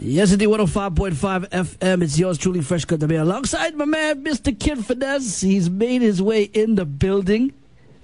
Yes, 0.00 0.30
indeed, 0.32 0.46
105.5 0.46 1.48
FM. 1.48 2.02
It's 2.02 2.16
yours 2.18 2.38
truly, 2.38 2.60
Fresh 2.60 2.84
Cut 2.84 3.00
to 3.00 3.08
be 3.08 3.16
alongside 3.16 3.74
my 3.74 3.84
man, 3.84 4.22
Mr. 4.22 4.56
Kid 4.58 4.84
Finesse. 4.84 5.40
He's 5.40 5.68
made 5.68 6.02
his 6.02 6.22
way 6.22 6.44
in 6.44 6.76
the 6.76 6.84
building. 6.84 7.52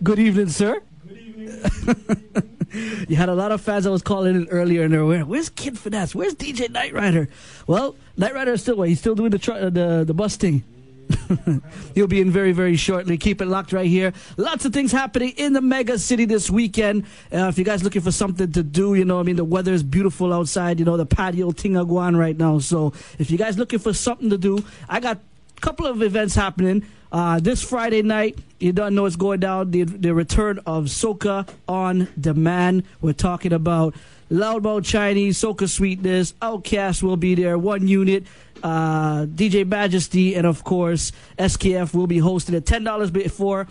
Good 0.03 0.19
evening, 0.19 0.49
sir. 0.49 0.83
Good 1.07 1.19
evening. 1.19 3.07
you 3.09 3.15
had 3.15 3.29
a 3.29 3.35
lot 3.35 3.53
of 3.53 3.61
fans 3.61 3.85
that 3.85 3.93
was 3.93 4.03
calling 4.03 4.35
in 4.35 4.49
earlier, 4.49 4.83
and 4.83 4.93
they're 4.93 5.05
where, 5.05 5.25
where's 5.25 5.49
Kid 5.49 5.79
Finesse? 5.79 6.17
Where's 6.17 6.35
DJ 6.35 6.69
Night 6.69 6.93
Rider? 6.93 7.29
Well, 7.69 7.95
Night 8.17 8.35
Rider 8.35 8.55
is 8.55 8.63
still 8.63 8.77
where? 8.77 8.89
He's 8.89 8.99
still 8.99 9.15
doing 9.15 9.31
the, 9.31 9.39
tr- 9.39 9.53
uh, 9.53 9.71
the, 9.71 10.03
the 10.05 10.15
busting. 10.15 10.65
He'll 11.95 12.07
be 12.07 12.21
in 12.21 12.31
very, 12.31 12.53
very 12.53 12.77
shortly. 12.77 13.17
Keep 13.17 13.43
it 13.43 13.47
locked 13.47 13.73
right 13.73 13.87
here. 13.87 14.13
Lots 14.37 14.65
of 14.65 14.73
things 14.73 14.93
happening 14.93 15.31
in 15.37 15.53
the 15.53 15.61
mega 15.61 15.99
city 15.99 16.25
this 16.25 16.51
weekend. 16.51 17.05
Uh, 17.33 17.49
if 17.49 17.59
you 17.59 17.65
guys 17.65 17.83
looking 17.83 18.03
for 18.03 18.13
something 18.13 18.51
to 18.53 18.63
do, 18.63 18.95
you 18.95 19.05
know, 19.05 19.21
I 19.21 19.23
mean, 19.23 19.37
the 19.37 19.45
weather 19.45 19.73
is 19.73 19.83
beautiful 19.83 20.33
outside. 20.33 20.79
You 20.79 20.85
know, 20.85 20.97
the 20.97 21.07
patio 21.07 21.53
Tingaguan 21.53 22.19
right 22.19 22.37
now. 22.37 22.59
So 22.59 22.93
if 23.19 23.31
you 23.31 23.39
guys 23.39 23.59
looking 23.59 23.79
for 23.79 23.93
something 23.93 24.31
to 24.31 24.39
do, 24.39 24.65
I 24.89 25.01
got 25.01 25.19
a 25.57 25.61
couple 25.61 25.87
of 25.87 26.03
events 26.03 26.35
happening. 26.35 26.87
Uh, 27.13 27.39
this 27.39 27.63
Friday 27.63 28.03
night, 28.03 28.37
you 28.59 28.73
don't 28.73 28.95
know 28.95 29.03
what's 29.03 29.15
going 29.15 29.39
down. 29.39 29.71
The, 29.71 29.85
the 29.85 30.13
return 30.13 30.59
of 30.67 30.87
Soca 30.87 31.49
on 31.69 32.09
demand. 32.21 32.83
We're 33.01 33.13
talking 33.13 33.53
about 33.53 33.95
Loudmouth 34.31 34.85
Chinese, 34.85 35.39
Soca 35.39 35.69
Sweetness, 35.69 36.35
Outcast 36.43 37.03
will 37.03 37.17
be 37.17 37.35
there, 37.37 37.57
one 37.57 37.87
unit 37.87 38.25
uh, 38.65 39.27
DJ 39.27 39.67
Majesty, 39.67 40.35
and 40.35 40.47
of 40.47 40.65
course 40.65 41.13
SKF 41.39 41.95
will 41.95 42.07
be 42.07 42.19
hosting 42.19 42.55
at 42.55 42.65
ten 42.65 42.83
dollars 42.83 43.11
before 43.11 43.69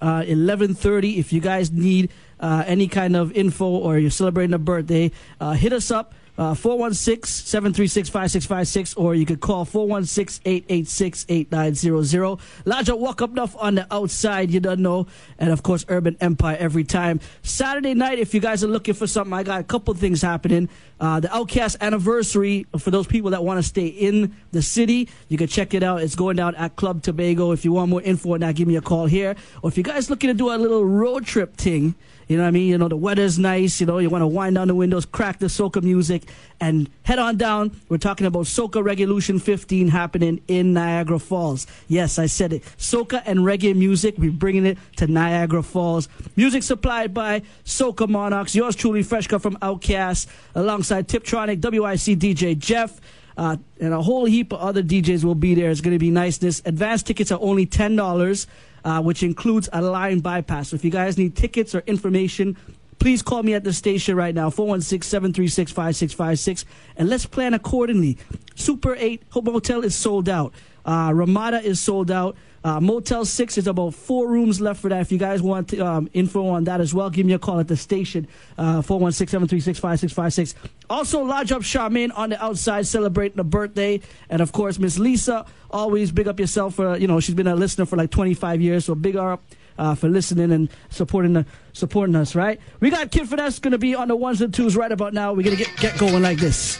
uh, 0.00 0.24
eleven 0.26 0.74
thirty. 0.74 1.18
If 1.18 1.32
you 1.32 1.40
guys 1.40 1.72
need 1.72 2.10
uh, 2.38 2.62
any 2.66 2.86
kind 2.86 3.16
of 3.16 3.32
info 3.32 3.66
or 3.66 3.98
you're 3.98 4.10
celebrating 4.10 4.54
a 4.54 4.58
birthday, 4.58 5.10
uh, 5.40 5.52
hit 5.52 5.72
us 5.72 5.90
up. 5.90 6.14
Uh, 6.38 6.54
416-736-5656 6.54 8.98
or 8.98 9.14
you 9.14 9.24
could 9.24 9.40
call 9.40 9.64
416-886-8900. 9.64 12.40
Laja 12.64 12.98
Walk 12.98 13.22
Up 13.22 13.30
Enough 13.30 13.56
on 13.58 13.76
the 13.76 13.86
outside, 13.92 14.50
you 14.50 14.60
don't 14.60 14.80
know. 14.80 15.06
And 15.38 15.50
of 15.50 15.62
course, 15.62 15.86
Urban 15.88 16.16
Empire 16.20 16.56
every 16.58 16.84
time. 16.84 17.20
Saturday 17.42 17.94
night, 17.94 18.18
if 18.18 18.34
you 18.34 18.40
guys 18.40 18.62
are 18.62 18.68
looking 18.68 18.94
for 18.94 19.06
something, 19.06 19.32
I 19.32 19.42
got 19.42 19.60
a 19.60 19.64
couple 19.64 19.94
things 19.94 20.22
happening. 20.22 20.68
Uh, 21.00 21.20
the 21.20 21.34
Outcast 21.34 21.76
anniversary 21.80 22.66
for 22.78 22.90
those 22.90 23.06
people 23.06 23.30
that 23.30 23.44
want 23.44 23.58
to 23.58 23.62
stay 23.62 23.86
in 23.86 24.34
the 24.52 24.62
city. 24.62 25.08
You 25.28 25.38
can 25.38 25.46
check 25.46 25.74
it 25.74 25.82
out. 25.82 26.02
It's 26.02 26.14
going 26.14 26.36
down 26.36 26.54
at 26.54 26.76
Club 26.76 27.02
Tobago. 27.02 27.52
If 27.52 27.64
you 27.64 27.72
want 27.72 27.90
more 27.90 28.02
info 28.02 28.34
on 28.34 28.40
that, 28.40 28.54
give 28.54 28.68
me 28.68 28.76
a 28.76 28.80
call 28.80 29.06
here. 29.06 29.36
Or 29.62 29.68
if 29.68 29.76
you 29.76 29.84
guys 29.84 30.10
looking 30.10 30.28
to 30.28 30.34
do 30.34 30.52
a 30.52 30.56
little 30.56 30.84
road 30.84 31.26
trip 31.26 31.56
thing, 31.56 31.94
you 32.28 32.36
know 32.36 32.42
what 32.42 32.48
I 32.48 32.52
mean? 32.52 32.68
You 32.68 32.78
know, 32.78 32.88
the 32.88 32.96
weather's 32.96 33.38
nice. 33.38 33.80
You 33.80 33.86
know, 33.86 33.98
you 33.98 34.10
want 34.10 34.22
to 34.22 34.26
wind 34.26 34.56
down 34.56 34.66
the 34.66 34.74
windows, 34.74 35.06
crack 35.06 35.38
the 35.38 35.46
soca 35.46 35.80
music, 35.80 36.24
and 36.60 36.90
head 37.04 37.20
on 37.20 37.36
down. 37.36 37.80
We're 37.88 37.98
talking 37.98 38.26
about 38.26 38.46
Soca 38.46 38.82
Revolution 38.82 39.38
15 39.38 39.88
happening 39.88 40.40
in 40.48 40.72
Niagara 40.72 41.20
Falls. 41.20 41.68
Yes, 41.86 42.18
I 42.18 42.26
said 42.26 42.52
it. 42.52 42.64
Soca 42.78 43.22
and 43.26 43.40
reggae 43.40 43.76
music. 43.76 44.16
We're 44.18 44.32
bringing 44.32 44.66
it 44.66 44.78
to 44.96 45.06
Niagara 45.06 45.62
Falls. 45.62 46.08
Music 46.34 46.64
supplied 46.64 47.14
by 47.14 47.42
Soca 47.64 48.08
Monarchs. 48.08 48.56
Yours 48.56 48.74
truly, 48.74 49.04
Fresh 49.04 49.28
Cut 49.28 49.40
from 49.40 49.56
Outcast, 49.62 50.28
alongside 50.56 51.06
Tiptronic, 51.06 51.62
WIC 51.62 52.18
DJ 52.18 52.58
Jeff. 52.58 53.00
Uh, 53.36 53.56
and 53.80 53.92
a 53.92 54.00
whole 54.00 54.24
heap 54.24 54.52
of 54.52 54.60
other 54.60 54.82
DJs 54.82 55.22
will 55.22 55.34
be 55.34 55.54
there. 55.54 55.70
It's 55.70 55.82
going 55.82 55.94
to 55.94 55.98
be 55.98 56.10
niceness. 56.10 56.62
Advanced 56.64 57.06
tickets 57.06 57.30
are 57.30 57.38
only 57.40 57.66
ten 57.66 57.94
dollars 57.94 58.46
uh, 58.86 59.02
which 59.02 59.22
includes 59.24 59.68
a 59.72 59.82
line 59.82 60.20
bypass. 60.20 60.68
So 60.68 60.76
if 60.76 60.84
you 60.84 60.92
guys 60.92 61.18
need 61.18 61.34
tickets 61.34 61.74
or 61.74 61.80
information, 61.88 62.56
please 63.00 63.20
call 63.20 63.42
me 63.42 63.52
at 63.52 63.64
the 63.64 63.72
station 63.72 64.14
right 64.14 64.32
now, 64.32 64.48
416-736-5656, 64.48 66.64
and 66.96 67.08
let's 67.08 67.26
plan 67.26 67.52
accordingly. 67.52 68.16
Super 68.54 68.94
8 68.94 69.24
Hotel 69.30 69.82
is 69.82 69.96
sold 69.96 70.28
out. 70.28 70.54
Uh, 70.84 71.10
Ramada 71.12 71.60
is 71.60 71.80
sold 71.80 72.12
out. 72.12 72.36
Uh, 72.66 72.80
Motel 72.80 73.24
6 73.24 73.58
is 73.58 73.68
about 73.68 73.94
four 73.94 74.26
rooms 74.26 74.60
left 74.60 74.80
for 74.80 74.88
that. 74.88 75.00
If 75.00 75.12
you 75.12 75.18
guys 75.18 75.40
want 75.40 75.72
um, 75.78 76.10
info 76.12 76.48
on 76.48 76.64
that 76.64 76.80
as 76.80 76.92
well, 76.92 77.10
give 77.10 77.24
me 77.24 77.32
a 77.32 77.38
call 77.38 77.60
at 77.60 77.68
the 77.68 77.76
station, 77.76 78.26
uh, 78.58 78.82
416-736-5656. 78.82 80.54
Also, 80.90 81.22
lodge 81.22 81.52
up 81.52 81.62
Charmaine 81.62 82.10
on 82.16 82.30
the 82.30 82.44
outside 82.44 82.88
celebrating 82.88 83.38
a 83.38 83.44
birthday. 83.44 84.00
And 84.28 84.42
of 84.42 84.50
course, 84.50 84.80
Miss 84.80 84.98
Lisa, 84.98 85.46
always 85.70 86.10
big 86.10 86.26
up 86.26 86.40
yourself 86.40 86.74
for, 86.74 86.96
you 86.96 87.06
know, 87.06 87.20
she's 87.20 87.36
been 87.36 87.46
a 87.46 87.54
listener 87.54 87.86
for 87.86 87.94
like 87.94 88.10
25 88.10 88.60
years. 88.60 88.86
So 88.86 88.96
big 88.96 89.14
up 89.14 89.44
uh, 89.78 89.94
for 89.94 90.08
listening 90.08 90.50
and 90.50 90.68
supporting 90.88 91.34
the, 91.34 91.46
supporting 91.72 92.16
us, 92.16 92.34
right? 92.34 92.58
We 92.80 92.90
got 92.90 93.12
Kid 93.12 93.28
Finesse 93.28 93.60
going 93.60 93.72
to 93.72 93.78
be 93.78 93.94
on 93.94 94.08
the 94.08 94.16
ones 94.16 94.40
and 94.40 94.52
twos 94.52 94.74
right 94.74 94.90
about 94.90 95.14
now. 95.14 95.32
We're 95.32 95.44
going 95.44 95.56
to 95.56 95.64
get, 95.64 95.76
get 95.76 95.98
going 95.98 96.20
like 96.20 96.38
this. 96.38 96.78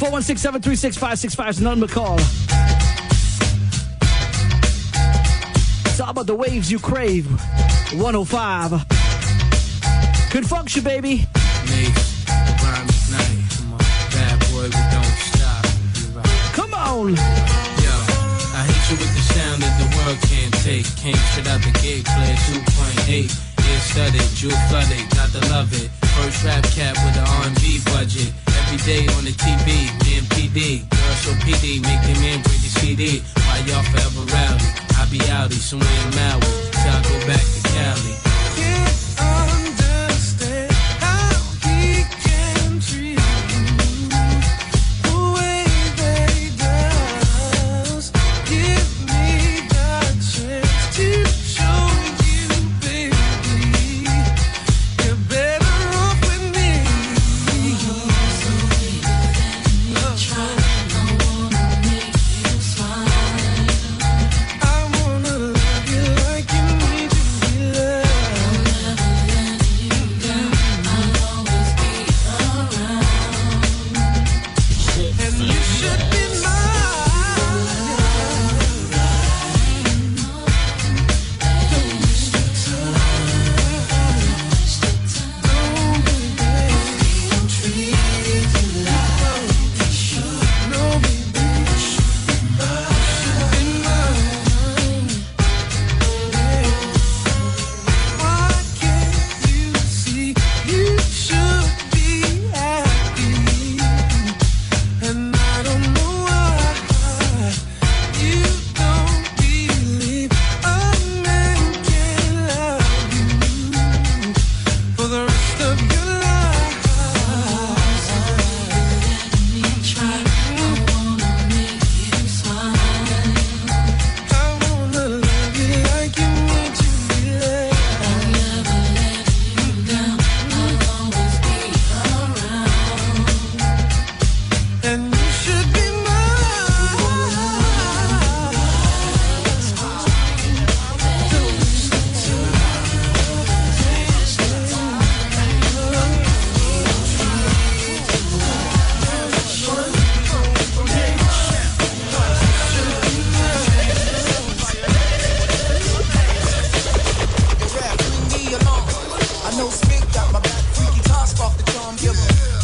416-736-565 0.00 1.50
is 1.50 1.60
none 1.60 1.78
but 1.78 1.90
call. 1.90 2.18
All 6.08 6.12
about 6.12 6.26
the 6.26 6.34
waves 6.34 6.72
you 6.72 6.78
crave. 6.78 7.28
105. 7.92 8.70
Good 10.32 10.48
function, 10.48 10.82
baby. 10.82 11.28
Mase, 11.68 12.24
rhyme 12.64 12.88
McKnight. 12.88 13.44
Come 13.52 13.76
on, 13.76 13.84
bad 14.16 14.40
boy, 14.48 14.72
we 14.72 14.84
don't 14.88 15.16
stop. 15.28 15.68
You 16.00 16.08
right. 16.16 16.24
Come 16.56 16.72
on. 16.72 17.12
Yo, 17.12 17.92
I 18.56 18.64
hate 18.64 18.88
you 18.88 18.96
with 18.96 19.12
the 19.12 19.24
sound 19.36 19.60
that 19.60 19.76
the 19.76 19.84
world 20.00 20.16
can't 20.32 20.56
take. 20.64 20.88
Came 20.96 21.20
straight 21.28 21.44
out 21.44 21.60
the 21.60 21.76
gate, 21.84 22.08
played 22.08 22.40
2.8. 22.56 23.28
Ear 23.28 23.80
studded, 23.84 24.24
jewel 24.32 24.56
flooded, 24.72 25.04
got 25.12 25.28
to 25.36 25.44
love 25.52 25.68
it. 25.76 25.92
First 26.16 26.40
rap 26.42 26.64
cap 26.72 26.96
with 27.04 27.20
an 27.20 27.28
R&B 27.52 27.84
budget. 27.92 28.32
Every 28.64 28.80
day 28.88 29.04
on 29.12 29.28
the 29.28 29.36
TV, 29.36 29.92
me 30.08 30.24
and 30.24 30.28
PD. 30.32 30.88
Girl, 30.88 31.16
so 31.20 31.36
PD, 31.44 31.84
make 31.84 32.00
them 32.00 32.24
in, 32.24 32.40
bring 32.40 32.64
the 32.64 32.72
CD. 32.80 33.20
Why 33.44 33.60
y'all 33.68 33.84
forever 33.92 34.24
rowdy? 34.32 34.87
I 34.98 35.06
be 35.10 35.18
outie, 35.30 35.52
somewhere 35.52 35.88
in 35.88 36.10
Maui. 36.16 36.40
Till 36.72 36.90
I 36.90 37.02
go 37.02 37.26
back 37.26 37.40
to 37.40 37.68
Cali. 37.68 38.27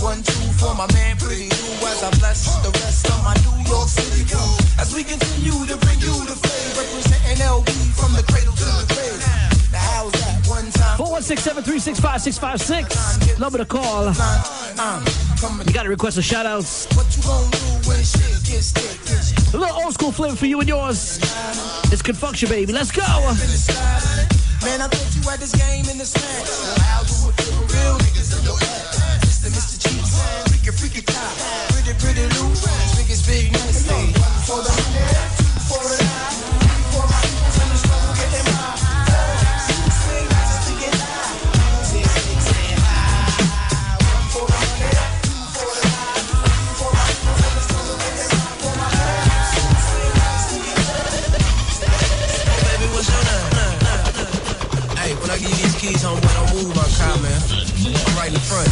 For 0.05 0.77
my 0.77 0.85
man 0.93 1.17
Pretty 1.17 1.49
Lou 1.49 1.89
as 1.89 2.05
I 2.05 2.13
bless 2.21 2.45
the 2.61 2.69
rest 2.85 3.09
of 3.09 3.17
my 3.25 3.33
New 3.41 3.57
York 3.65 3.89
City 3.89 4.21
crew. 4.29 4.37
As 4.79 4.95
we 4.95 5.03
continue 5.03 5.65
to 5.65 5.79
bring 5.81 5.97
you 5.99 6.13
the 6.29 6.37
flame, 6.37 6.77
representing 6.77 7.41
LB 7.41 7.73
from 7.97 8.13
the 8.13 8.21
cradle 8.29 8.53
to 8.53 8.69
the 8.85 8.87
grave. 8.93 9.17
Now 9.73 9.81
how's 9.81 10.13
that 10.13 10.45
one 10.47 10.69
time? 10.73 10.99
416-736-5656. 11.01 13.41
Number 13.41 13.57
to 13.57 13.65
call. 13.65 14.13
You 15.65 15.73
gotta 15.73 15.89
request 15.89 16.19
a 16.19 16.23
shout 16.23 16.45
outs. 16.45 16.85
What 16.95 17.07
you 17.17 17.23
gonna 17.23 17.51
do 17.51 17.57
when 17.89 18.05
shit 18.05 18.45
gets 18.45 18.73
thick? 18.73 19.01
A 19.55 19.57
little 19.57 19.75
old 19.85 19.95
school 19.95 20.13
flavor 20.13 20.37
for 20.37 20.45
you 20.45 20.61
and 20.61 20.69
yours. 20.69 21.17
It's 21.89 22.03
Confunction, 22.03 22.51
baby. 22.51 22.75
Let's 22.75 22.93
go. 22.93 23.01
Man, 23.01 24.83
I 24.83 24.89
thought 24.89 25.15
you 25.17 25.23
had 25.31 25.41
this 25.41 25.55
game 25.57 25.89
in 25.89 25.97
the 25.97 26.05
smash. 26.05 26.45
Well, 26.45 26.77
how 26.93 27.05
do 27.09 27.15
it 27.31 27.37
feel 27.41 27.63
real 27.73 27.97
niggas 28.05 28.37
in 28.39 28.45
your 28.45 28.59
ass? 28.61 28.94
Right 58.25 58.33
in 58.33 58.41
front? 58.41 58.69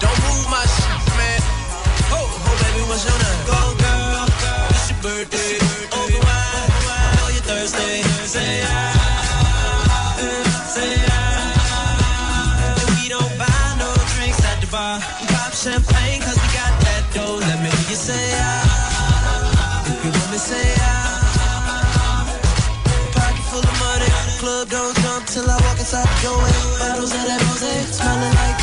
Don't 0.00 0.20
move 0.28 0.48
my 0.48 0.64
shit, 0.66 0.93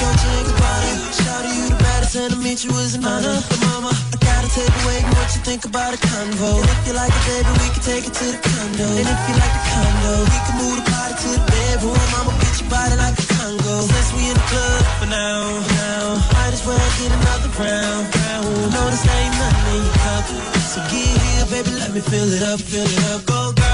like 0.01 0.17
Dolce 0.17 0.29
and 0.37 0.47
Gabbana. 0.49 0.93
Shout 1.13 1.45
you 1.45 1.69
the 1.69 1.77
baddest, 1.77 2.15
and 2.15 2.31
to 2.33 2.37
meet 2.39 2.63
you 2.65 2.71
is 2.81 2.95
an 2.95 3.05
honor. 3.05 3.37
But 3.49 3.59
mama, 3.61 3.91
I 3.93 4.17
gotta 4.17 4.49
take 4.49 4.73
away 4.83 4.99
what 5.13 5.29
you 5.35 5.41
think 5.45 5.65
about 5.65 5.93
a 5.93 5.97
convo. 5.97 6.61
And 6.61 6.69
if 6.69 6.79
you 6.87 6.93
like 6.93 7.13
it, 7.13 7.23
baby, 7.27 7.51
we 7.61 7.67
can 7.73 7.83
take 7.83 8.05
it 8.09 8.13
to 8.13 8.25
the 8.33 8.41
condo. 8.41 8.87
And 8.97 9.07
if 9.07 9.21
you 9.27 9.35
like 9.37 9.53
the 9.57 9.63
condo, 9.69 10.13
we 10.25 10.37
can 10.45 10.55
move 10.61 10.75
the 10.81 10.85
party 10.89 11.15
to 11.23 11.29
the 11.37 11.43
bedroom. 11.51 12.01
I'ma 12.17 12.33
get 12.41 12.55
your 12.61 12.69
body 12.69 12.95
like 12.97 13.17
a 13.17 13.25
Congo. 13.37 13.75
Since 13.85 14.09
we 14.17 14.21
in 14.29 14.35
the 14.37 14.47
club 14.49 14.81
for 14.99 15.09
now, 15.09 15.41
now, 15.81 16.05
might 16.33 16.53
as 16.53 16.63
well 16.65 16.81
get 16.99 17.11
another 17.13 17.51
round. 17.61 18.03
round. 18.09 18.73
No, 18.73 18.81
this 18.89 19.05
ain't 19.05 19.33
nothing 19.37 19.65
in 19.75 19.81
your 19.85 19.97
cup. 20.01 20.23
So 20.71 20.79
get 20.89 21.09
here, 21.09 21.45
baby, 21.51 21.71
let 21.77 21.91
me 21.93 22.01
fill 22.01 22.29
it 22.31 22.43
up, 22.43 22.59
fill 22.59 22.87
it 22.87 23.03
up. 23.11 23.25
Go, 23.25 23.53
girl, 23.53 23.70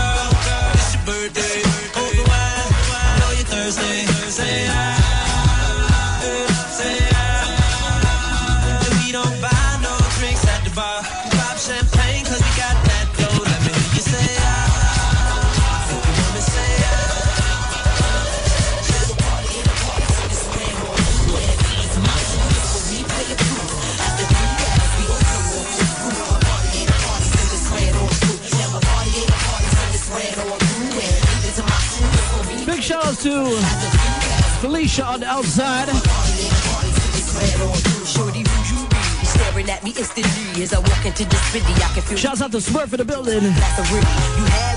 to 33.28 33.58
Felicia 34.62 35.06
on 35.06 35.20
the 35.20 35.28
outside. 35.28 35.88
Shorty, 38.08 38.44
who 38.48 38.58
you 38.72 38.88
be? 38.88 39.26
Staring 39.26 39.70
at 39.70 39.84
me 39.84 39.92
instantly 39.92 40.64
as 40.64 40.74
I 40.74 40.80
walk 40.80 41.06
into 41.06 41.26
the 41.26 41.36
city. 41.52 41.74
I 41.84 41.92
can 41.94 42.04
feel 42.04 42.18
Shouts 42.18 42.42
out 42.42 42.52
to 42.52 42.58
Smurf 42.58 42.94
in 42.94 43.00
the 43.00 43.06
building. 43.06 43.44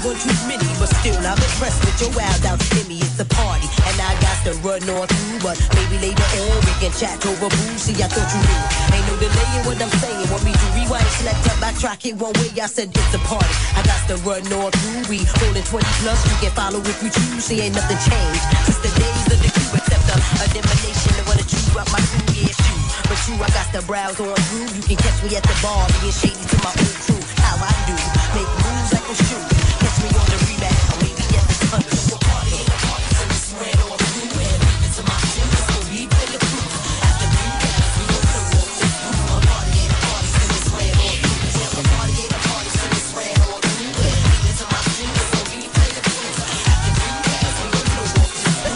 You 0.01 0.09
one 0.09 0.17
too 0.17 0.33
many, 0.49 0.65
but 0.81 0.89
still 0.89 1.21
I'm 1.21 1.37
impressed 1.37 1.85
with 1.85 2.01
your 2.01 2.09
wild 2.17 2.41
out 2.49 2.57
in. 2.81 2.89
It's 2.89 3.21
a 3.21 3.29
party, 3.37 3.69
and 3.85 3.97
I 4.01 4.17
got 4.25 4.39
to 4.49 4.57
run 4.65 4.81
on 4.97 5.05
through. 5.05 5.45
But 5.45 5.61
maybe 5.77 6.01
later 6.01 6.25
on 6.41 6.57
we 6.65 6.73
can 6.81 6.89
chat 6.97 7.21
over 7.29 7.53
boo. 7.53 7.77
See, 7.77 7.93
I 8.01 8.09
thought 8.09 8.25
you 8.33 8.41
knew. 8.41 8.97
Ain't 8.97 9.05
no 9.13 9.15
delay 9.21 9.49
in 9.61 9.63
what 9.69 9.77
I'm 9.77 9.93
saying. 10.01 10.25
Want 10.33 10.41
me 10.41 10.57
to 10.57 10.67
rewind, 10.73 11.05
select 11.21 11.45
up, 11.53 11.61
backtrack 11.61 12.01
it 12.09 12.17
one 12.17 12.33
way. 12.41 12.49
I 12.57 12.65
said 12.65 12.97
it's 12.97 13.13
a 13.13 13.21
party. 13.29 13.53
I 13.77 13.85
got 13.85 14.01
to 14.09 14.17
run 14.25 14.41
on 14.57 14.73
through. 14.73 15.05
We 15.13 15.21
rolling 15.37 15.69
20 15.69 15.85
plus. 16.01 16.21
You 16.33 16.37
can 16.49 16.53
follow 16.57 16.81
if 16.81 16.97
you 17.05 17.13
choose. 17.13 17.45
See, 17.45 17.61
ain't 17.61 17.77
nothing 17.77 18.01
changed 18.01 18.45
since 18.65 18.81
the 18.81 18.93
days 18.97 19.25
of 19.29 19.37
the 19.37 19.53
queue, 19.53 19.85
except 19.85 20.05
the 20.09 20.17
elimination 20.49 21.13
of 21.21 21.29
one 21.29 21.37
or 21.37 21.45
two 21.45 21.77
out 21.77 21.89
my 21.93 22.01
crew. 22.09 22.25
Yeah, 22.41 22.57
shoot. 22.57 22.85
But 23.05 23.21
true, 23.29 23.37
I 23.37 23.53
got 23.53 23.69
to 23.77 23.85
browse 23.85 24.17
on 24.17 24.33
through. 24.49 24.65
You 24.81 24.83
can 24.87 24.97
catch 24.97 25.21
me 25.21 25.37
at 25.37 25.45
the 25.45 25.57
bar, 25.61 25.85
being 26.01 26.15
shady 26.17 26.41
to 26.41 26.57
my 26.65 26.73
old 26.73 26.97
crew. 27.05 27.21
How 27.45 27.61
I 27.61 27.73
do, 27.85 27.97
make 28.33 28.49
moves 28.65 28.97
like 28.97 29.09
a 29.13 29.17
shoe. 29.29 29.80
Catch 30.01 30.17
on 30.17 30.27
the 30.33 30.39
rebound, 30.49 30.97
maybe 31.05 31.25
at 31.37 31.45
the 31.45 31.57
tunnel. 31.69 32.19
Party, 32.21 32.57
party, 32.81 33.09
so 33.17 33.25
we 33.29 33.37
spread 33.37 33.77
all 33.85 33.99
through 34.01 34.41
and 34.41 34.61
leave 34.65 34.85
it 34.87 34.93
my 35.05 35.19
team. 35.33 35.49
So 35.69 35.77
we 35.93 36.01
the 36.33 36.39
crew. 36.41 36.65
After 37.05 37.29
rebound, 37.37 37.93
we 38.01 38.05
go 38.09 38.41
walk 38.57 38.71
through. 38.81 39.05
A 39.21 39.39
party, 39.45 39.83
a 39.85 39.99
party, 40.01 40.29
so 40.33 40.43
we 40.49 40.59
spread 40.65 40.95
all 41.05 41.19
through. 41.21 41.81
A 41.81 41.83
party, 41.93 42.23
a 42.25 42.39
party, 42.49 42.71
so 42.81 42.87
we 42.91 43.01
spread 43.11 43.37
all 43.45 43.61
through 43.61 43.93
and 44.01 44.21
leave 44.25 44.49
it 44.51 44.57
to 44.61 44.67
my 44.73 44.81
team. 44.97 45.13
So 45.31 45.39
we 45.53 45.61
the 45.69 46.03
crew. 46.09 46.33
After 46.73 46.93
rebound, 47.01 47.57
we 47.61 47.69
go 47.71 48.01
to 48.01 48.05
walk 48.17 48.33
the 48.33 48.75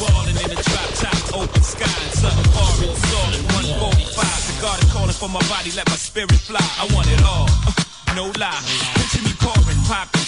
Ballin' 0.00 0.38
in 0.40 0.50
the 0.52 0.60
drop 0.64 0.88
top, 0.96 1.20
open 1.36 1.62
sky, 1.62 1.92
something 2.16 2.48
foreign, 2.56 2.90
assaulting 2.96 3.44
145. 3.52 4.24
The 4.48 4.54
garden 4.62 4.88
calling 4.90 5.18
for 5.20 5.28
my 5.28 5.44
body, 5.52 5.70
let 5.76 5.86
my 5.88 5.96
spirit 6.00 6.40
fly. 6.48 6.64
I 6.80 6.88
want 6.94 7.08
it 7.12 7.22
all, 7.24 7.48
no 8.14 8.30
lie. 8.38 9.23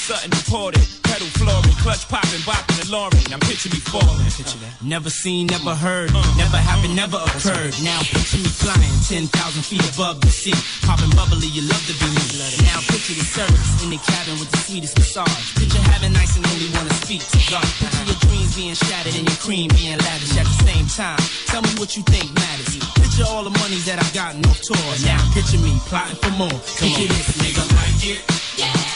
Picture 0.06 0.30
me 0.30 0.38
pouring, 0.46 0.78
popping, 0.78 0.86
something 0.86 0.86
imported. 0.86 0.86
Pedal 1.02 1.30
flooring, 1.34 1.76
clutch 1.82 2.06
popping, 2.06 2.42
bopping 2.46 2.78
and 2.78 2.90
Lauren. 2.94 3.22
Now 3.26 3.42
picture 3.42 3.70
me 3.74 3.82
falling. 3.82 4.22
Never 4.86 5.10
seen, 5.10 5.50
never 5.50 5.74
heard, 5.74 6.14
never 6.38 6.58
happened, 6.62 6.94
never 6.94 7.18
occurred. 7.18 7.74
Now 7.82 7.98
picture 8.06 8.38
me 8.38 8.46
flying 8.46 8.94
10,000 9.02 9.26
feet 9.66 9.82
above 9.82 10.20
the 10.22 10.30
sea. 10.30 10.54
Popping 10.86 11.10
bubbly, 11.18 11.50
you 11.50 11.66
love 11.66 11.82
to 11.90 11.94
be 11.98 12.06
me. 12.06 12.22
Now 12.70 12.78
picture 12.86 13.18
the 13.18 13.26
service 13.26 13.82
in 13.82 13.90
the 13.90 13.98
cabin 13.98 14.38
with 14.38 14.50
the 14.54 14.62
sweetest 14.62 14.94
massage. 14.94 15.58
Picture 15.58 15.82
having 15.90 16.14
nice 16.14 16.38
and 16.38 16.46
only 16.54 16.70
wanna 16.70 16.94
speak 17.02 17.26
to 17.26 17.38
God. 17.50 17.66
Picture 17.82 18.06
your 18.06 18.20
dreams 18.30 18.54
being 18.54 18.78
shattered 18.78 19.16
and 19.18 19.26
your 19.26 19.40
cream 19.42 19.74
being 19.74 19.98
lavish 19.98 20.38
at 20.38 20.46
the 20.46 20.58
same 20.70 20.86
time. 20.86 21.18
Tell 21.50 21.66
me 21.66 21.72
what 21.82 21.98
you 21.98 22.06
think 22.06 22.30
matters. 22.30 22.78
Picture 22.94 23.26
all 23.26 23.42
the 23.42 23.54
monies 23.58 23.90
that 23.90 23.98
I've 23.98 24.14
gotten 24.14 24.46
off 24.46 24.62
tour. 24.62 24.86
Now 25.02 25.18
picture 25.34 25.58
me 25.58 25.74
plotting 25.90 26.18
for 26.22 26.30
more. 26.38 26.58
Picture 26.78 27.10
this 27.10 27.34
nigga 27.42 27.64
like 27.74 28.06
it. 28.06 28.22
Uh-huh. 28.62 28.95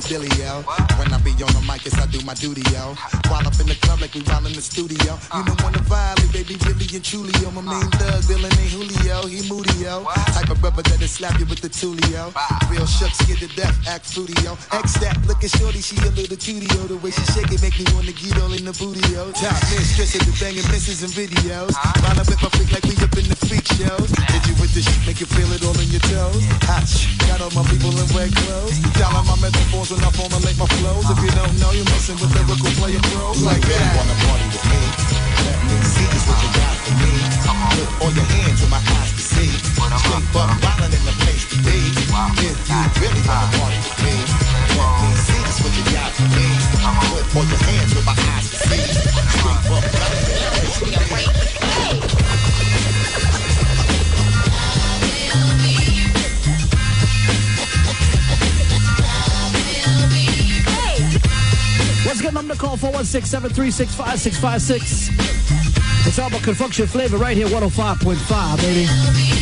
The 0.00 0.08
dilly, 0.08 0.30
yo. 0.38 0.62
When 0.98 1.10
I 1.12 1.18
be 1.18 1.34
on 1.42 1.50
the 1.54 1.62
mic, 1.66 1.84
yes, 1.84 1.98
I 1.98 2.06
do 2.06 2.22
my 2.22 2.34
duty, 2.34 2.62
yo. 2.70 2.94
While 3.26 3.46
up 3.46 3.58
in 3.58 3.66
the 3.66 3.78
club 3.82 4.00
like 4.00 4.14
we 4.14 4.22
while 4.22 4.44
in 4.46 4.54
the 4.54 4.62
studio. 4.62 5.18
You 5.34 5.42
don't 5.42 5.58
wanna 5.62 5.82
violate, 5.90 6.30
baby, 6.32 6.54
really 6.66 6.86
and 6.94 7.04
truly, 7.04 7.34
yo. 7.42 7.50
My 7.50 7.62
main 7.62 7.90
thug, 7.98 8.22
villain 8.30 8.52
ain't 8.58 8.70
Julio, 8.70 9.26
he 9.26 9.42
moody, 9.50 9.74
yo. 9.82 10.06
Type 10.34 10.50
of 10.50 10.60
brother 10.60 10.82
that'll 10.82 11.08
slap 11.08 11.38
you 11.40 11.46
with 11.46 11.60
the 11.60 11.70
tulio. 11.70 12.30
Real 12.70 12.86
shook, 12.86 13.10
scared 13.10 13.42
to 13.42 13.50
death, 13.58 13.74
act 13.88 14.06
fruity, 14.06 14.34
yo. 14.44 14.54
X 14.70 14.98
that, 15.02 15.18
looking 15.26 15.50
shorty, 15.50 15.80
she 15.82 15.96
a 16.06 16.10
little 16.14 16.36
cutie, 16.36 16.70
yo. 16.74 16.86
The 16.86 16.96
way 16.98 17.10
she 17.10 17.24
shake 17.34 17.50
it 17.50 17.62
make 17.62 17.78
me 17.78 17.86
wanna 17.94 18.14
get 18.14 18.38
all 18.38 18.52
in 18.52 18.64
the 18.64 18.74
booty, 18.78 19.02
yo. 19.10 19.32
Top 19.34 19.58
mistress 19.74 20.14
of 20.14 20.22
the 20.22 20.34
banging 20.38 20.68
misses 20.70 21.02
and 21.02 21.12
videos. 21.12 21.74
While 22.02 22.14
I 22.14 22.22
whip 22.22 22.38
my 22.38 22.50
freak 22.54 22.70
like 22.70 22.86
we 22.86 22.94
up 23.02 23.14
in 23.18 23.26
the 23.26 23.38
shows. 23.78 24.10
Hit 24.34 24.42
you 24.50 24.54
with 24.58 24.74
the 24.74 24.82
shit, 24.82 24.98
make 25.06 25.20
you 25.22 25.28
feel 25.30 25.46
it 25.54 25.62
all 25.62 25.78
in 25.78 25.88
your 25.94 26.02
toes. 26.10 26.42
Shit, 26.90 27.14
got 27.30 27.38
all 27.38 27.52
my 27.54 27.62
people 27.70 27.94
in 27.94 28.08
red 28.10 28.34
clothes. 28.34 28.82
Tell 28.98 29.14
my 29.14 29.38
metaphors 29.38 29.94
when 29.94 30.02
I 30.02 30.10
formulate 30.18 30.58
my 30.58 30.66
flows. 30.78 31.06
If 31.06 31.18
you 31.22 31.30
don't 31.38 31.54
know, 31.62 31.70
you're 31.70 31.86
messing 31.94 32.18
with 32.18 32.34
lyrical 32.34 32.72
player 32.78 33.02
pros 33.14 33.38
like 33.46 33.62
that. 33.62 33.86
wanna 33.94 34.16
party 34.26 34.46
with 34.50 34.66
me? 34.66 34.82
Let 35.46 35.58
me 35.70 35.76
see 35.86 36.06
just 36.10 36.26
what 36.26 36.38
you 36.42 36.50
got 36.58 36.74
for 36.82 36.94
me. 36.98 37.12
Put 37.78 37.90
all 38.02 38.12
your 38.18 38.28
hands 38.34 38.58
with 38.58 38.72
my 38.72 38.82
eyes 38.98 39.12
to 39.14 39.22
see. 39.22 39.50
Straight 39.54 40.26
in 40.98 41.02
the 41.06 41.14
place 41.22 41.44
to 41.52 41.56
be. 41.62 41.78
If 41.78 42.58
you 42.66 42.82
really 42.98 43.22
wanna 43.30 43.46
party 43.62 43.78
with 43.78 43.98
me, 44.02 44.14
let 44.74 44.90
me 45.06 45.10
see 45.14 45.40
just 45.46 45.62
what 45.62 45.72
you 45.78 45.84
got 45.94 46.10
for 46.18 46.26
me. 46.34 46.46
Put 46.74 46.82
all 47.36 47.46
your 47.46 47.62
It's 66.06 66.18
all 66.18 66.28
about 66.28 66.42
good 66.42 66.56
flavor 66.86 67.16
right 67.16 67.36
here, 67.36 67.46
105.5, 67.46 68.56
baby. 68.58 69.37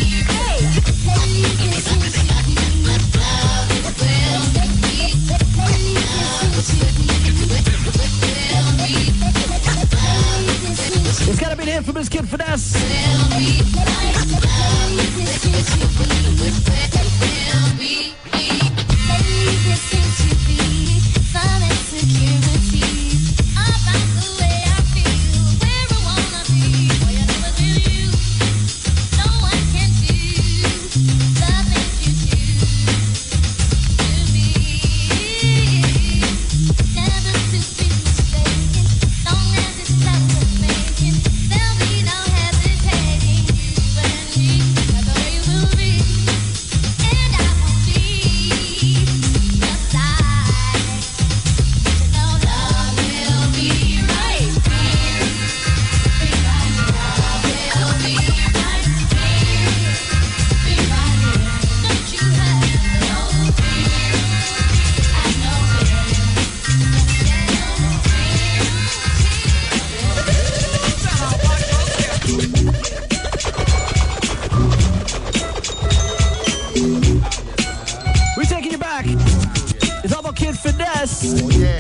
Finesse. 80.97 81.43
Oh 81.43 81.51
yeah, 81.51 81.79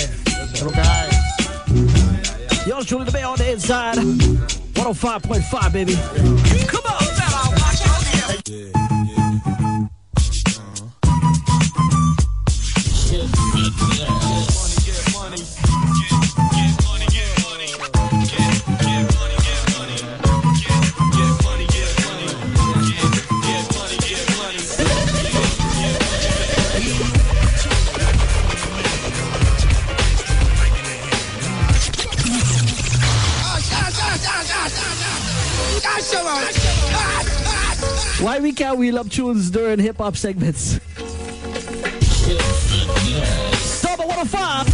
little 0.52 0.70
guys. 0.70 2.66
Yours 2.66 2.86
truly 2.86 3.04
the 3.04 3.12
bay 3.12 3.22
on 3.22 3.38
the 3.38 3.52
inside. 3.52 3.96
105.5, 3.96 5.72
baby. 5.72 5.94
Come 6.66 6.84
on. 6.84 7.15
Why 38.56 38.60
we 38.60 38.64
can't 38.68 38.78
wheel 38.78 38.98
up 38.98 39.10
tunes 39.10 39.50
during 39.50 39.78
hip 39.78 39.98
hop 39.98 40.16
segments? 40.16 40.78
Double 43.82 44.08
105. 44.08 44.66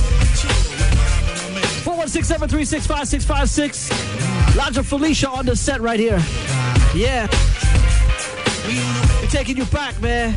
416-736-5656. 1.82 4.56
Lodger 4.56 4.84
Felicia 4.84 5.28
on 5.30 5.46
the 5.46 5.56
set 5.56 5.80
right 5.80 5.98
here. 5.98 6.22
Yeah. 6.94 7.26
We're 9.20 9.30
taking 9.30 9.56
you 9.56 9.64
back, 9.64 10.00
man. 10.00 10.36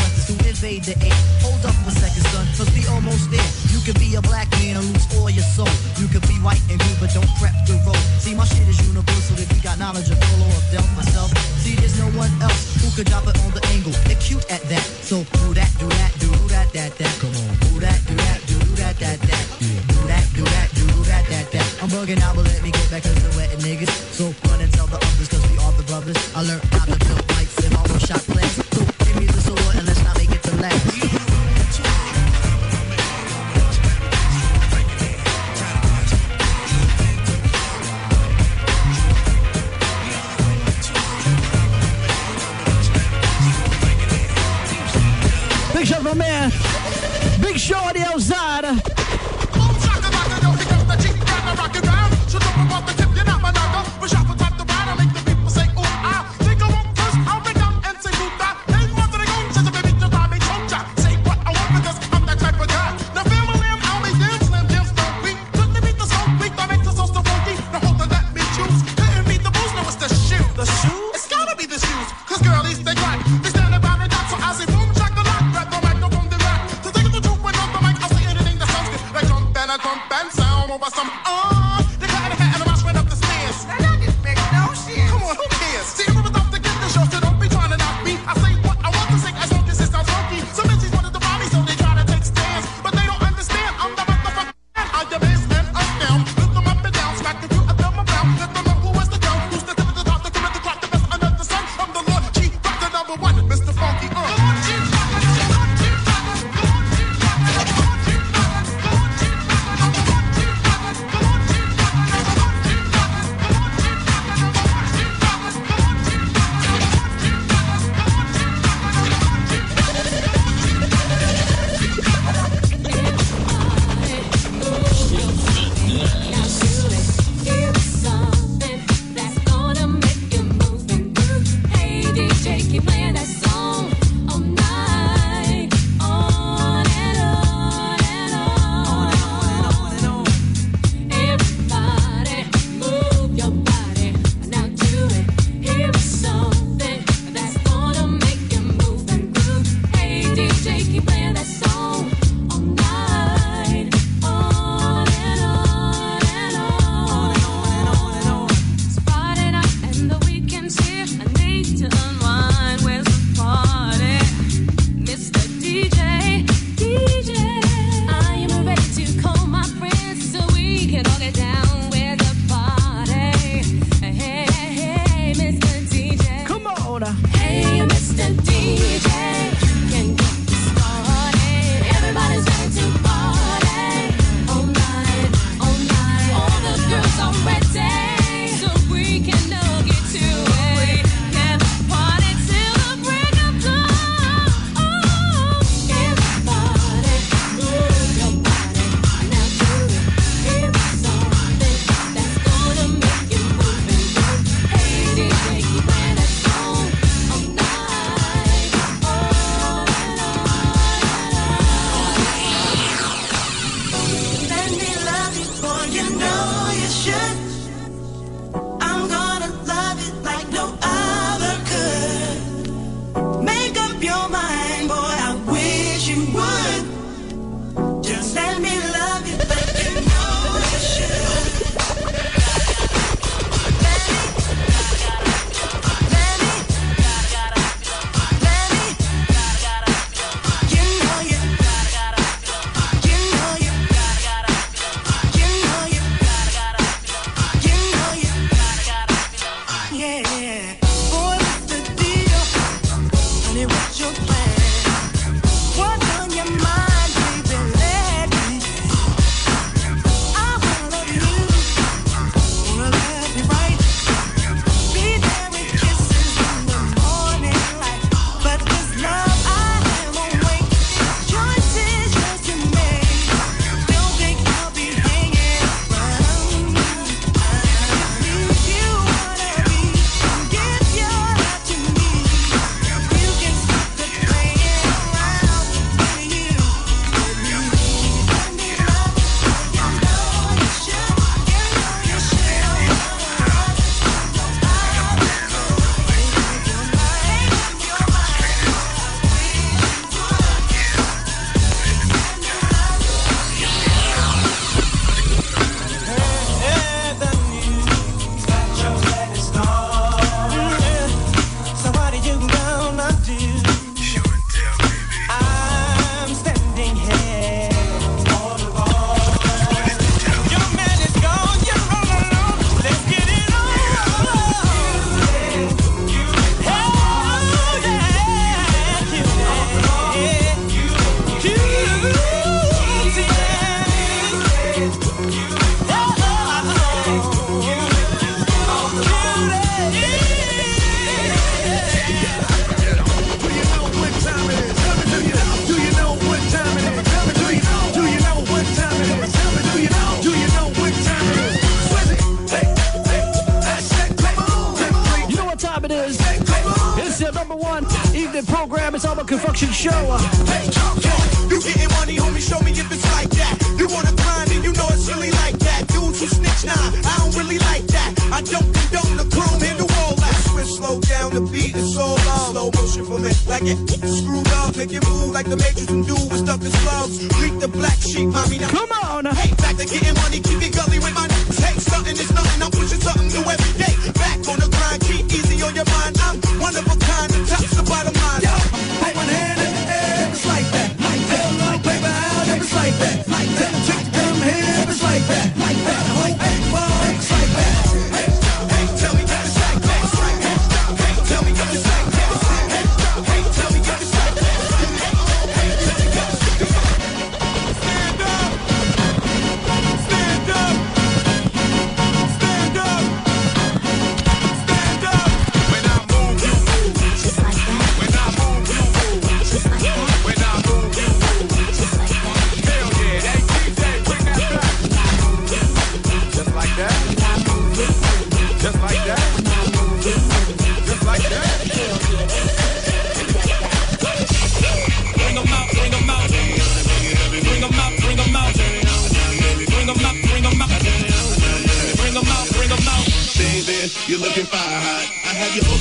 who 0.31 0.47
invade 0.47 0.83
the 0.87 0.95
air. 1.03 1.19
Hold 1.43 1.59
up 1.67 1.75
a 1.83 1.91
second, 1.91 2.23
son, 2.31 2.47
cause 2.55 2.69
we 2.71 2.87
almost 2.87 3.27
there. 3.31 3.49
You 3.75 3.79
can 3.83 3.95
be 3.99 4.15
a 4.15 4.23
black 4.23 4.47
man 4.63 4.79
and 4.79 4.85
lose 4.87 5.07
all 5.19 5.29
your 5.29 5.43
soul. 5.43 5.71
You 5.99 6.07
can 6.07 6.23
be 6.31 6.39
white 6.39 6.61
and 6.71 6.79
blue, 6.79 6.97
but 6.99 7.11
don't 7.11 7.27
prep 7.39 7.55
the 7.67 7.75
road. 7.83 7.99
See, 8.23 8.35
my 8.35 8.45
shit 8.45 8.67
is 8.67 8.79
universal. 8.87 9.35
If 9.35 9.51
you 9.51 9.61
got 9.61 9.79
knowledge 9.79 10.07
of 10.09 10.19
Polo 10.19 10.47
or 10.47 10.63
Delft 10.71 10.91
myself, 10.95 11.29
see, 11.59 11.75
there's 11.75 11.97
no 11.99 12.07
one 12.15 12.31
else 12.39 12.79
who 12.79 12.87
could 12.95 13.07
drop 13.11 13.27
it 13.27 13.35
on 13.43 13.51
the 13.51 13.63
angle. 13.75 13.91
They're 14.07 14.21
cute 14.21 14.45
at 14.51 14.63
that. 14.71 14.85
So 15.03 15.23
do 15.43 15.53
that, 15.53 15.71
do 15.79 15.87
that, 15.99 16.11
do 16.19 16.31
that, 16.53 16.71
that, 16.71 16.91
that. 16.95 17.13
Come 17.19 17.35
on. 17.35 17.51
Do 17.67 17.79
that, 17.83 17.99
do 18.07 18.15
that, 18.15 18.39
do 18.47 18.57
that, 18.79 18.95
that, 19.03 19.19
that. 19.19 19.45
Do 19.59 19.99
that, 20.07 20.25
do 20.35 20.43
that, 20.47 20.67
do 20.71 20.85
that, 21.11 21.23
that, 21.27 21.45
that. 21.51 21.67
I'm 21.83 21.89
bugging 21.89 22.21
out, 22.21 22.35
but 22.35 22.45
let 22.45 22.61
me 22.63 22.71
get 22.71 22.87
back 22.89 23.03
to 23.03 23.09
the 23.09 23.31
wet 23.35 23.49
niggas. 23.59 23.91
So 24.15 24.31
run 24.47 24.61
and 24.61 24.71
tell 24.71 24.87
the 24.87 24.97
others, 24.97 25.27
cause 25.27 25.43
we 25.51 25.57
are 25.57 25.73
the 25.73 25.83
brothers. 25.83 26.17
I 26.35 26.43
learned 26.43 26.70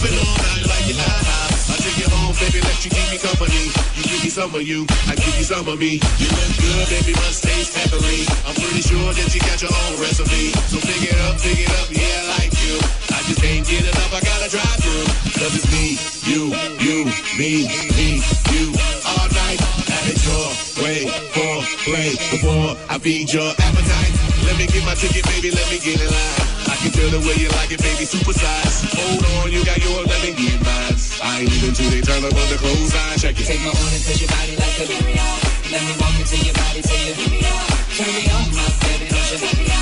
I 0.01 0.09
open 0.09 0.17
all 0.17 0.37
night 0.41 0.65
like 0.65 0.97
high. 0.97 1.53
I 1.69 1.77
take 1.77 1.99
you 2.01 2.09
home, 2.09 2.33
baby, 2.41 2.65
let 2.65 2.81
you 2.81 2.91
keep 2.91 3.05
me 3.13 3.19
company. 3.21 3.69
You 4.01 4.03
give 4.09 4.25
me 4.25 4.31
some 4.33 4.49
of 4.55 4.63
you, 4.65 4.89
I 5.05 5.13
give 5.13 5.37
you 5.37 5.45
some 5.45 5.69
of 5.69 5.77
me. 5.77 6.01
You 6.17 6.29
look 6.33 6.53
good, 6.57 6.89
baby, 6.89 7.13
must 7.21 7.45
taste 7.45 7.77
heavily. 7.77 8.25
I'm 8.49 8.57
pretty 8.57 8.81
sure 8.81 9.13
that 9.13 9.29
you 9.29 9.41
got 9.45 9.61
your 9.61 9.69
own 9.69 10.01
recipe. 10.01 10.57
So 10.73 10.81
pick 10.81 11.05
it 11.05 11.21
up, 11.29 11.37
pick 11.37 11.61
it 11.61 11.69
up, 11.85 11.93
yeah, 11.93 12.17
I 12.17 12.41
like 12.41 12.55
you. 12.65 12.81
I 13.13 13.21
just 13.29 13.45
can't 13.45 13.67
get 13.69 13.85
enough, 13.85 14.13
I 14.17 14.21
gotta 14.25 14.49
drive 14.49 14.79
through. 14.81 15.05
Cause 15.37 15.53
it's 15.53 15.69
me, 15.69 16.01
you, 16.25 16.49
you, 16.81 17.05
me, 17.37 17.69
me, 17.93 18.25
you. 18.57 18.73
All 19.05 19.29
night, 19.37 19.61
have 19.61 20.07
it 20.09 20.17
your 20.25 20.49
way 20.81 21.13
for 21.37 21.61
play 21.85 22.17
before 22.33 22.73
I 22.89 22.97
feed 22.97 23.29
your 23.29 23.53
appetite. 23.53 24.30
Let 24.51 24.59
me 24.59 24.67
get 24.67 24.85
my 24.85 24.95
ticket, 24.99 25.23
baby, 25.31 25.55
let 25.55 25.63
me 25.71 25.79
get 25.79 26.03
in 26.03 26.11
line. 26.11 26.43
I 26.67 26.75
can 26.83 26.91
tell 26.91 27.07
the 27.07 27.23
way 27.23 27.39
you 27.39 27.47
like 27.63 27.71
it, 27.71 27.79
baby, 27.79 28.03
super 28.03 28.35
size. 28.35 28.83
Hold 28.99 29.23
on, 29.47 29.53
you 29.53 29.65
got 29.65 29.79
yours, 29.79 30.11
let 30.11 30.21
me 30.27 30.35
get 30.35 30.59
mine. 30.67 30.99
I 31.23 31.47
ain't 31.47 31.55
even 31.55 31.73
till 31.73 31.89
they 31.89 32.01
turn 32.01 32.19
up 32.27 32.35
on 32.35 32.49
the 32.51 32.59
clothes 32.59 32.91
line. 32.91 33.17
Check 33.17 33.39
it. 33.39 33.47
Take 33.47 33.63
my 33.63 33.71
order 33.71 34.03
cause 34.03 34.19
your 34.19 34.27
body 34.27 34.59
like 34.59 34.75
a. 34.75 34.91
Let 35.71 35.83
me 35.87 35.93
walk 36.03 36.19
into 36.19 36.37
your 36.43 36.55
body 36.59 36.83
till 36.83 36.99
you. 36.99 37.47
Turn 37.95 38.11
me 38.11 38.27
on, 38.27 38.51
my 38.51 38.67
baby, 38.83 39.07
don't 39.07 39.71
you 39.71 39.80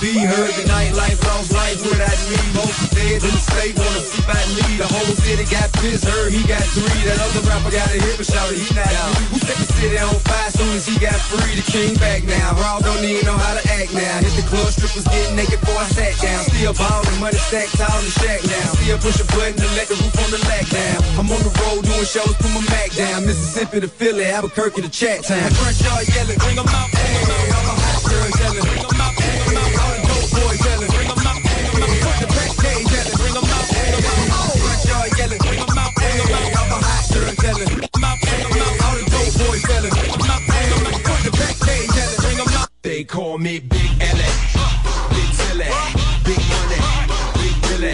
VIP. 0.00 0.24
Heard 0.24 0.54
the 0.56 0.64
nightlife, 0.64 1.20
lost 1.28 1.52
life 1.52 1.76
without 1.84 2.20
me. 2.32 2.40
Most 2.56 2.80
feds 2.96 3.20
in 3.24 3.32
the 3.36 3.42
state 3.52 3.76
wanna 3.76 4.00
see 4.00 4.24
by 4.24 4.40
me. 4.56 4.64
The 4.80 4.88
whole 4.88 5.14
city 5.20 5.44
got 5.44 5.68
pissed, 5.76 6.08
heard 6.08 6.32
he 6.32 6.40
got 6.48 6.64
three. 6.72 7.00
That 7.04 7.20
other 7.20 7.44
rapper 7.44 7.68
got 7.70 7.92
a 7.92 8.00
hit, 8.00 8.16
but 8.16 8.24
shouted 8.24 8.56
he 8.56 8.64
not 8.72 8.88
me. 8.88 9.28
Who 9.28 9.38
set 9.44 9.56
the 9.60 9.68
city 9.76 9.98
on 10.00 10.16
fire 10.24 10.50
soon 10.56 10.72
as 10.72 10.86
he 10.88 10.96
got 10.96 11.20
free? 11.28 11.52
The 11.52 11.66
king 11.68 11.94
back 12.00 12.24
now. 12.24 12.56
Raw 12.56 12.80
don't 12.80 13.04
even 13.04 13.28
know 13.28 13.36
how 13.36 13.52
to 13.60 13.62
act 13.76 13.92
now. 13.92 14.24
Hit 14.24 14.32
the 14.40 14.46
club, 14.48 14.72
strippers 14.72 15.04
getting 15.04 15.36
naked 15.36 15.60
before 15.60 15.76
I 15.84 15.88
sat 15.92 16.16
down. 16.16 16.48
Still 16.48 16.72
ballin', 16.72 17.20
money 17.20 17.36
stacked 17.36 17.76
tall 17.76 17.92
in 18.00 18.04
the 18.08 18.14
shack 18.24 18.40
now. 18.48 18.68
Still 18.80 18.98
push 19.04 19.20
a 19.20 19.26
button 19.36 19.56
to 19.60 19.68
let 19.76 19.86
the 19.92 19.96
roof 20.00 20.16
on 20.16 20.30
the 20.32 20.40
lack 20.48 20.64
down. 20.72 20.98
I'm 21.20 21.28
on 21.28 21.40
the 21.44 21.52
road 21.60 21.84
doing 21.84 22.08
shows, 22.08 22.32
put 22.40 22.48
my 22.56 22.64
Mac 22.72 22.88
down. 22.96 23.28
Mississippi 23.28 23.80
to 23.84 23.88
Philly, 23.88 24.24
Albuquerque 24.24 24.80
to 24.80 24.88
Chat 24.88 25.24
Town. 25.28 25.44
Crenshaw 25.60 26.00
yelling, 26.16 26.40
Bring 26.40 26.56
'em 26.56 26.68
out, 26.72 26.88
out, 26.88 27.52
all 27.52 27.64
my 27.68 27.76
hot 27.84 28.00
girls 28.08 28.34
yelling. 28.40 28.64
bring 28.64 28.80
'em 28.80 29.00
out, 29.00 29.14
bring 29.16 29.28
'em 29.28 29.28
out, 29.28 29.29
me 43.40 43.58
Big 43.58 43.90
L.A. 44.00 44.30
Big 45.14 45.32
Silly. 45.32 45.64
Big 46.24 46.42
Money. 46.52 46.80
Big 47.40 47.56
Billy. 47.62 47.92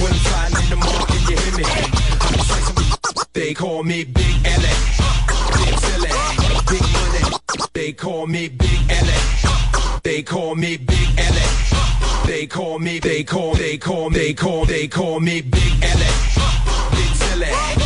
When 0.00 0.12
I'm 0.12 0.18
trying 0.26 0.64
in 0.64 0.70
the 0.70 0.76
market, 0.76 1.22
you 1.30 1.36
hear 1.36 1.56
me. 1.58 1.64
They 3.32 3.54
call 3.54 3.84
me 3.84 4.04
Big 4.04 4.36
L.A. 4.44 4.74
Big 5.58 5.78
Silly. 5.78 6.10
Big 6.70 6.82
Money. 6.92 7.22
They 7.72 7.92
call 7.92 8.26
me 8.26 8.48
Big 8.48 8.80
L.A. 8.90 10.00
They 10.02 10.22
call 10.22 10.56
me 10.56 10.76
Big 10.76 11.08
L.A. 11.18 12.26
They 12.26 12.46
call 12.46 12.78
me, 12.78 12.98
they 12.98 13.22
call, 13.22 13.54
they 13.54 13.76
call, 13.78 14.10
they 14.10 14.34
call, 14.34 14.64
they 14.64 14.88
call 14.88 15.20
me 15.20 15.40
Big 15.40 15.72
L.A. 15.82 16.96
Big 16.96 17.14
Silly. 17.14 17.79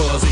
Dip 0.00 0.29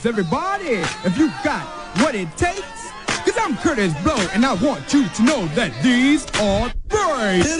Clap 0.00 0.12
everybody. 0.12 0.82
If 1.04 1.18
you 1.18 1.30
got 1.44 1.66
what 2.00 2.14
it 2.14 2.34
takes, 2.36 2.90
Cause 3.06 3.36
I'm 3.38 3.54
Kurtis 3.56 3.92
Blow, 4.02 4.16
and 4.32 4.46
I 4.46 4.54
want 4.54 4.94
you 4.94 5.06
to 5.06 5.22
know 5.22 5.46
that 5.48 5.74
these 5.82 6.24
are 6.40 6.72
braids. 6.88 7.50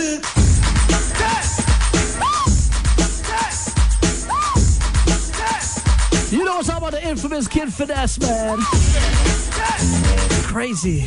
You 6.32 6.44
know 6.44 6.54
what's 6.56 6.70
up 6.70 6.78
about 6.78 6.92
the 6.92 7.06
infamous 7.06 7.46
Kid 7.46 7.72
Finesse, 7.74 8.18
man? 8.20 8.58
Crazy. 10.44 11.00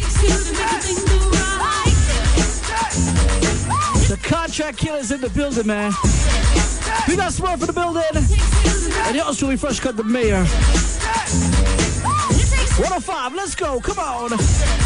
The 4.07 4.19
contract 4.21 4.77
killers 4.77 5.11
in 5.11 5.19
the 5.19 5.29
building, 5.29 5.65
man. 5.65 5.93
We 7.07 7.15
got 7.15 7.31
Smurf 7.31 7.61
in 7.61 7.67
the 7.67 7.73
building. 7.73 8.03
And 9.07 9.15
yours 9.15 9.39
truly 9.39 9.57
fresh 9.57 9.79
cut 9.79 9.97
the 9.97 10.03
mayor. 10.03 10.45
105, 12.93 13.33
let's 13.33 13.55
go. 13.55 13.79
Come 13.79 13.97
on. 13.97 14.82